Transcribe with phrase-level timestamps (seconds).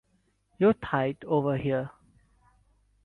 [0.57, 1.91] Your thigh's over here.